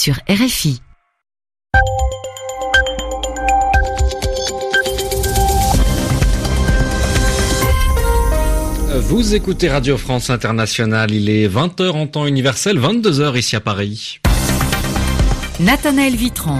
[0.00, 0.80] sur RFI.
[8.94, 14.20] Vous écoutez Radio France Internationale, il est 20h en temps universel, 22h ici à Paris.
[15.60, 16.58] Nathanaël Vitran.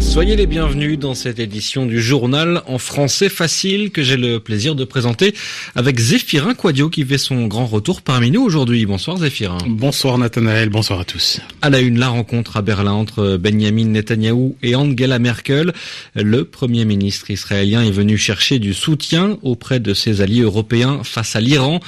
[0.00, 4.76] Soyez les bienvenus dans cette édition du journal en français facile que j'ai le plaisir
[4.76, 5.34] de présenter
[5.74, 8.86] avec Zéphirin Quadio qui fait son grand retour parmi nous aujourd'hui.
[8.86, 9.58] Bonsoir Zéphirin.
[9.66, 11.40] Bonsoir Nathanaël, bonsoir à tous.
[11.62, 15.72] À la une, la rencontre à Berlin entre Benjamin Netanyahou et Angela Merkel.
[16.14, 21.34] Le premier ministre israélien est venu chercher du soutien auprès de ses alliés européens face
[21.34, 21.80] à l'Iran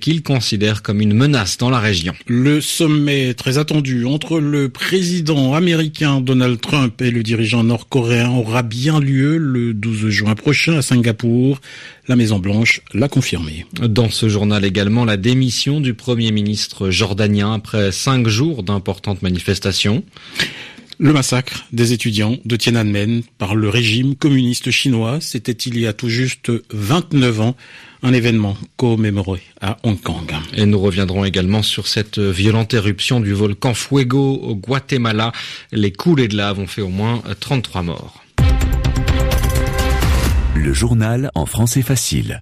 [0.00, 2.14] qu'il considère comme une menace dans la région.
[2.28, 8.62] Le sommet très attendu entre le président américain Donald Trump et le dirigeant nord-coréen aura
[8.62, 11.60] bien lieu le 12 juin prochain à Singapour.
[12.08, 13.66] La Maison-Blanche l'a confirmé.
[13.80, 20.04] Dans ce journal également, la démission du Premier ministre jordanien après cinq jours d'importantes manifestations.
[20.98, 25.92] Le massacre des étudiants de Tiananmen par le régime communiste chinois, c'était il y a
[25.92, 27.56] tout juste 29 ans,
[28.02, 30.32] un événement commémoré à Hong Kong.
[30.54, 35.32] Et nous reviendrons également sur cette violente éruption du volcan Fuego au Guatemala.
[35.70, 38.24] Les coulées de lave ont fait au moins 33 morts.
[40.54, 42.40] Le journal en français facile.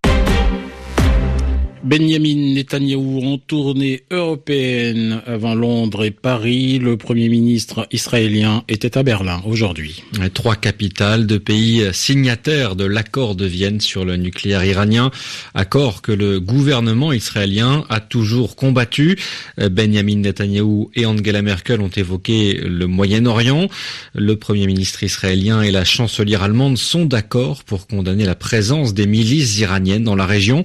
[1.85, 6.79] Benjamin Netanyahou en tournée européenne avant Londres et Paris.
[6.79, 10.03] Le Premier ministre israélien était à Berlin aujourd'hui.
[10.33, 15.11] Trois capitales de pays signataires de l'accord de Vienne sur le nucléaire iranien,
[15.55, 19.19] accord que le gouvernement israélien a toujours combattu.
[19.59, 23.69] Benjamin Netanyahou et Angela Merkel ont évoqué le Moyen-Orient.
[24.15, 29.07] Le Premier ministre israélien et la chancelière allemande sont d'accord pour condamner la présence des
[29.07, 30.63] milices iraniennes dans la région,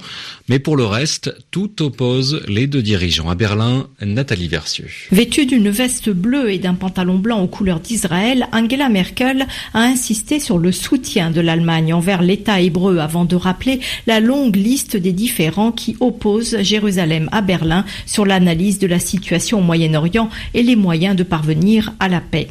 [0.48, 1.09] mais pour le reste,
[1.52, 3.30] tout oppose les deux dirigeants.
[3.30, 4.88] À Berlin, Nathalie Versieux.
[5.12, 10.40] Vêtue d'une veste bleue et d'un pantalon blanc aux couleurs d'Israël, Angela Merkel a insisté
[10.40, 15.14] sur le soutien de l'Allemagne envers l'État hébreu avant de rappeler la longue liste des
[15.14, 20.76] différends qui opposent Jérusalem à Berlin sur l'analyse de la situation au Moyen-Orient et les
[20.76, 22.48] moyens de parvenir à la paix.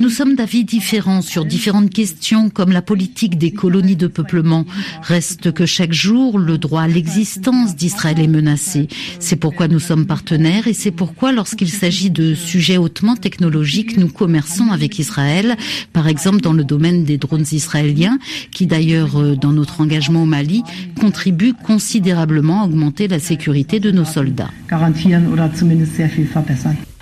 [0.00, 4.64] Nous sommes d'avis différents sur différentes questions comme la politique des colonies de peuplement.
[5.02, 8.88] Reste que chaque jour, le droit à l'existence d'Israël est menacé.
[9.18, 14.08] C'est pourquoi nous sommes partenaires et c'est pourquoi lorsqu'il s'agit de sujets hautement technologiques, nous
[14.08, 15.56] commerçons avec Israël,
[15.92, 18.18] par exemple dans le domaine des drones israéliens,
[18.52, 20.62] qui d'ailleurs, euh, dans notre engagement au Mali,
[20.98, 24.50] contribuent considérablement à augmenter la sécurité de nos soldats.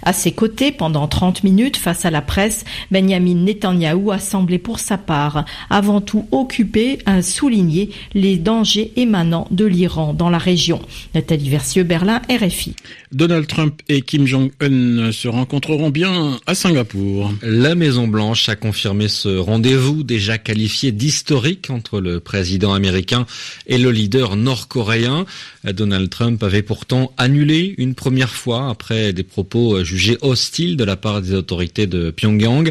[0.02, 4.80] À ses côtés, pendant 30 minutes, face à la presse, Benjamin Netanyahou a semblé pour
[4.80, 10.80] sa part avant tout occupé à souligner les dangers émanant de l'Iran dans la région.
[11.14, 12.74] Nathalie Versieux, Berlin, RFI.
[13.12, 17.32] Donald Trump et Kim Jong-un se rencontreront bien à Singapour.
[17.42, 23.26] La Maison-Blanche a confirmé ce rendez-vous déjà qualifié d'historique entre le président américain
[23.66, 25.26] et le leader nord-coréen.
[25.64, 30.96] Donald Trump avait pourtant annulé une première fois après des propos jugé hostile de la
[30.96, 32.70] part des autorités de Pyongyang,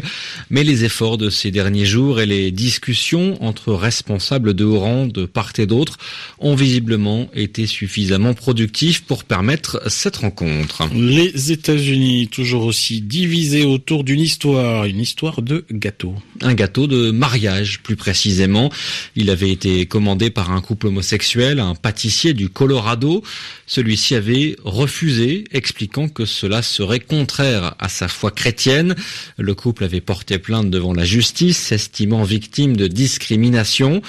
[0.50, 5.06] mais les efforts de ces derniers jours et les discussions entre responsables de haut rang
[5.06, 5.98] de part et d'autre
[6.40, 10.88] ont visiblement été suffisamment productifs pour permettre cette rencontre.
[10.94, 16.14] Les États-Unis, toujours aussi divisés autour d'une histoire, une histoire de gâteau.
[16.40, 18.70] Un gâteau de mariage, plus précisément.
[19.14, 23.22] Il avait été commandé par un couple homosexuel, un pâtissier du Colorado.
[23.66, 28.94] Celui-ci avait refusé, expliquant que cela serait contraire à sa foi chrétienne.
[29.36, 34.00] Le couple avait porté plainte devant la justice, s'estimant victime de discrimination.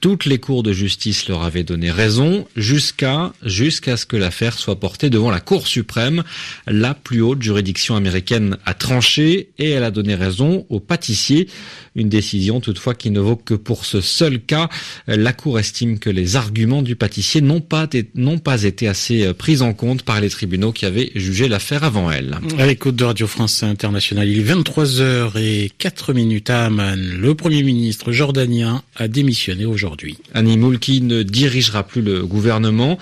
[0.00, 4.80] Toutes les cours de justice leur avaient donné raison jusqu'à jusqu'à ce que l'affaire soit
[4.80, 6.24] portée devant la Cour suprême.
[6.66, 11.48] La plus haute juridiction américaine a tranché et elle a donné raison aux pâtissiers.
[11.96, 14.70] Une décision toutefois qui ne vaut que pour ce seul cas.
[15.06, 19.60] La Cour estime que les arguments du pâtissier n'ont pas, n'ont pas été assez pris
[19.60, 22.38] en compte par les tribunaux qui avaient jugé l'affaire avant elle.
[22.56, 26.96] À l'écoute de Radio France Internationale, il est 23h et 4 minutes à Amman.
[26.96, 30.18] Le Premier ministre jordanien a démissionné aujourd'hui aujourd'hui.
[30.34, 32.96] Annie Moulki ne dirigera plus le gouvernement.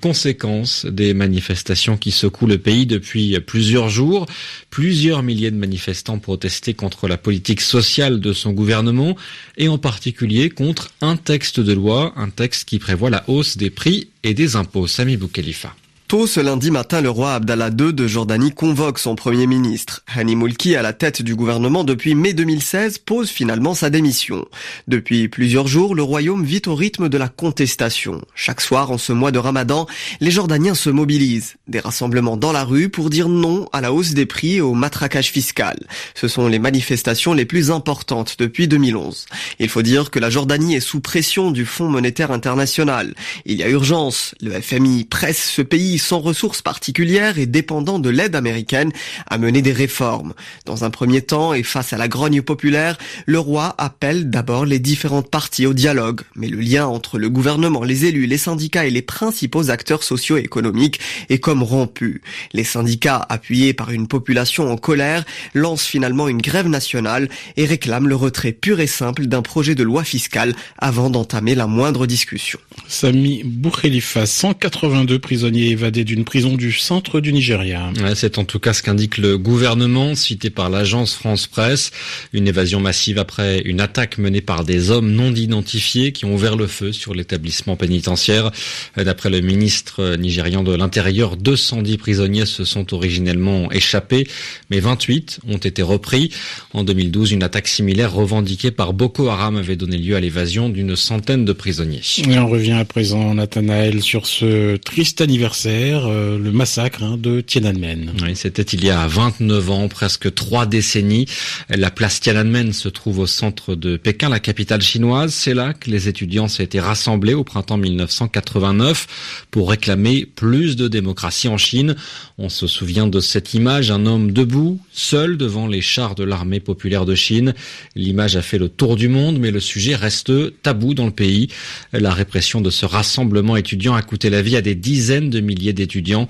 [0.00, 4.26] Conséquence des manifestations qui secouent le pays depuis plusieurs jours.
[4.70, 9.16] Plusieurs milliers de manifestants protestaient contre la politique sociale de son gouvernement
[9.56, 13.70] et en particulier contre un texte de loi, un texte qui prévoit la hausse des
[13.70, 14.86] prix et des impôts.
[14.86, 15.74] Sami Boukhelifa.
[16.08, 20.04] Tôt ce lundi matin, le roi Abdallah II de Jordanie convoque son premier ministre.
[20.06, 24.46] Hani Moulki, à la tête du gouvernement depuis mai 2016, pose finalement sa démission.
[24.86, 28.22] Depuis plusieurs jours, le royaume vit au rythme de la contestation.
[28.34, 29.86] Chaque soir, en ce mois de ramadan,
[30.20, 31.56] les Jordaniens se mobilisent.
[31.66, 34.72] Des rassemblements dans la rue pour dire non à la hausse des prix et au
[34.72, 35.78] matraquage fiscal.
[36.14, 39.26] Ce sont les manifestations les plus importantes depuis 2011.
[39.58, 43.14] Il faut dire que la Jordanie est sous pression du Fonds monétaire international.
[43.44, 44.34] Il y a urgence.
[44.40, 48.92] Le FMI presse ce pays sans ressources particulières et dépendant de l'aide américaine
[49.28, 50.34] à mener des réformes.
[50.64, 54.78] Dans un premier temps et face à la grogne populaire, le roi appelle d'abord les
[54.78, 56.22] différentes parties au dialogue.
[56.36, 61.00] Mais le lien entre le gouvernement, les élus, les syndicats et les principaux acteurs socio-économiques
[61.28, 62.22] est comme rompu.
[62.52, 65.24] Les syndicats, appuyés par une population en colère,
[65.54, 69.82] lancent finalement une grève nationale et réclament le retrait pur et simple d'un projet de
[69.82, 72.58] loi fiscale avant d'entamer la moindre discussion.
[72.86, 77.90] Sami Boukhelifa, 182 prisonniers d'une prison du centre du Nigeria.
[78.14, 81.90] c'est en tout cas ce qu'indique le gouvernement, cité par l'agence France Presse.
[82.32, 86.56] Une évasion massive après une attaque menée par des hommes non identifiés qui ont ouvert
[86.56, 88.50] le feu sur l'établissement pénitentiaire.
[88.96, 94.26] D'après le ministre nigérian de l'Intérieur, 210 prisonniers se sont originellement échappés,
[94.70, 96.30] mais 28 ont été repris.
[96.72, 100.96] En 2012, une attaque similaire revendiquée par Boko Haram avait donné lieu à l'évasion d'une
[100.96, 102.02] centaine de prisonniers.
[102.28, 107.40] Et on revient à présent, Nathanaël, sur ce triste anniversaire euh, le massacre hein, de
[107.40, 108.12] Tiananmen.
[108.22, 111.26] Oui, c'était il y a 29 ans, presque trois décennies.
[111.70, 115.32] La place Tiananmen se trouve au centre de Pékin, la capitale chinoise.
[115.32, 121.48] C'est là que les étudiants s'étaient rassemblés au printemps 1989 pour réclamer plus de démocratie
[121.48, 121.94] en Chine.
[122.38, 126.60] On se souvient de cette image, un homme debout, seul devant les chars de l'armée
[126.60, 127.54] populaire de Chine.
[127.94, 130.32] L'image a fait le tour du monde, mais le sujet reste
[130.62, 131.48] tabou dans le pays.
[131.92, 135.67] La répression de ce rassemblement étudiant a coûté la vie à des dizaines de milliers
[135.72, 136.28] d'étudiants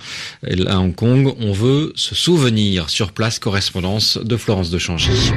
[0.67, 1.35] à Hong Kong.
[1.40, 5.32] On veut se souvenir sur place, correspondance de Florence de Changy.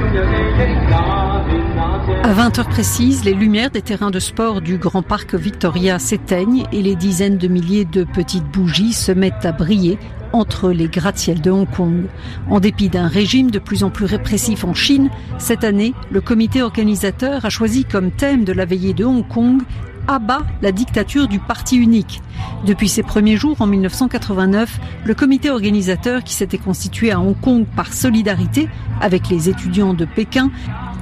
[2.24, 6.82] À 20h précises, les lumières des terrains de sport du Grand Parc Victoria s'éteignent et
[6.82, 9.98] les dizaines de milliers de petites bougies se mettent à briller
[10.32, 12.06] entre les gratte-ciels de Hong Kong.
[12.48, 16.62] En dépit d'un régime de plus en plus répressif en Chine, cette année, le comité
[16.62, 19.62] organisateur a choisi comme thème de la veillée de Hong Kong
[20.08, 22.22] abat la dictature du parti unique.
[22.66, 27.64] Depuis ses premiers jours en 1989, le comité organisateur qui s'était constitué à Hong Kong
[27.76, 28.68] par solidarité
[29.00, 30.50] avec les étudiants de Pékin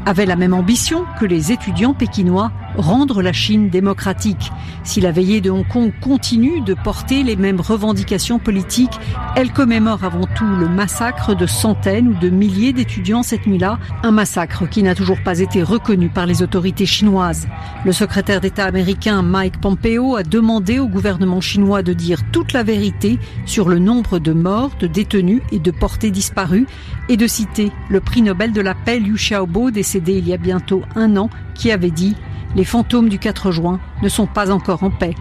[0.06, 4.50] avait la même ambition que les étudiants pékinois rendre la Chine démocratique.
[4.82, 8.98] Si la veillée de Hong Kong continue de porter les mêmes revendications politiques,
[9.36, 14.10] elle commémore avant tout le massacre de centaines ou de milliers d'étudiants cette nuit-là, un
[14.10, 17.46] massacre qui n'a toujours pas été reconnu par les autorités chinoises.
[17.84, 18.89] Le secrétaire d'État américain
[19.22, 24.18] Mike Pompeo a demandé au gouvernement chinois de dire toute la vérité sur le nombre
[24.18, 26.66] de morts, de détenus et de portés disparus
[27.08, 30.38] et de citer le prix Nobel de la paix Liu Xiaobo décédé il y a
[30.38, 32.16] bientôt un an qui avait dit
[32.56, 35.14] les fantômes du 4 juin ne sont pas encore en paix.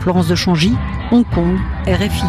[0.00, 0.72] Florence de Changy,
[1.10, 1.56] Hong Kong,
[1.86, 2.26] RFI.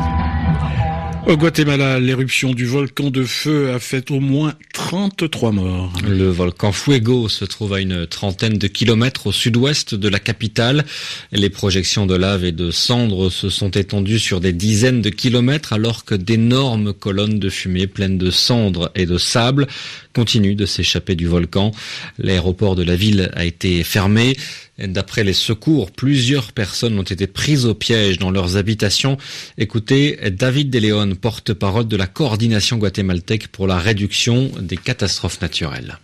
[1.28, 5.92] Au Guatemala, l'éruption du volcan de feu a fait au moins 33 morts.
[6.08, 10.86] Le volcan Fuego se trouve à une trentaine de kilomètres au sud-ouest de la capitale.
[11.34, 15.74] Les projections de lave et de cendres se sont étendues sur des dizaines de kilomètres
[15.74, 19.68] alors que d'énormes colonnes de fumée pleines de cendres et de sable
[20.14, 21.72] continuent de s'échapper du volcan.
[22.20, 24.38] L'aéroport de la ville a été fermé.
[24.80, 29.18] D'après les secours, plusieurs personnes ont été prises au piège dans leurs habitations.
[29.58, 35.98] Écoutez, David De porte-parole de la coordination guatémaltèque pour la réduction des catastrophes naturelles.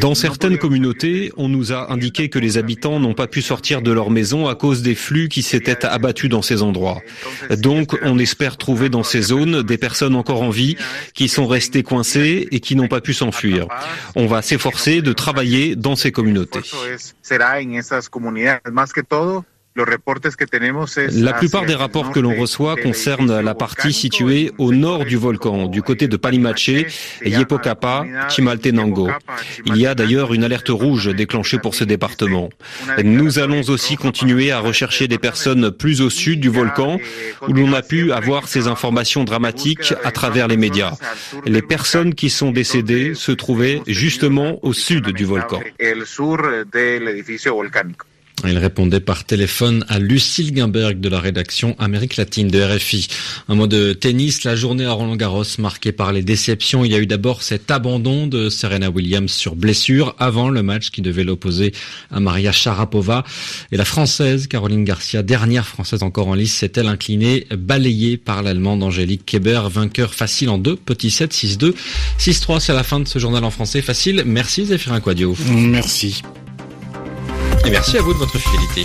[0.00, 3.90] Dans certaines communautés, on nous a indiqué que les habitants n'ont pas pu sortir de
[3.90, 7.00] leur maison à cause des flux qui s'étaient abattus dans ces endroits.
[7.58, 10.76] Donc, on espère trouver dans ces zones des personnes encore en vie
[11.12, 13.66] qui sont restées coincées et qui n'ont pas pu s'enfuir.
[14.14, 16.60] On va s'efforcer de travailler dans ces communautés.
[19.76, 25.66] La plupart des rapports que l'on reçoit concernent la partie située au nord du volcan,
[25.66, 26.70] du côté de Palimache,
[27.24, 29.10] Yepocapa, Chimaltenango.
[29.66, 32.50] Il y a d'ailleurs une alerte rouge déclenchée pour ce département.
[33.02, 37.00] Nous allons aussi continuer à rechercher des personnes plus au sud du volcan,
[37.48, 40.92] où l'on a pu avoir ces informations dramatiques à travers les médias.
[41.46, 45.60] Les personnes qui sont décédées se trouvaient justement au sud du volcan.
[48.42, 53.06] Il répondait par téléphone à Lucille Guimberg de la rédaction Amérique latine de RFI.
[53.48, 56.84] Un mot de tennis, la journée à Roland Garros marquée par les déceptions.
[56.84, 60.90] Il y a eu d'abord cet abandon de Serena Williams sur blessure avant le match
[60.90, 61.72] qui devait l'opposer
[62.10, 63.24] à Maria Sharapova.
[63.72, 68.82] Et la française Caroline Garcia, dernière française encore en lice, s'est-elle inclinée, balayée par l'allemande
[68.82, 71.74] Angélique Keber, vainqueur facile en deux, petit 7, 6-2,
[72.18, 72.60] 6-3.
[72.60, 74.22] C'est la fin de ce journal en français facile.
[74.26, 75.34] Merci Zéphirin Quadio.
[75.48, 76.20] Merci.
[77.66, 78.84] Et merci à vous de votre fidélité.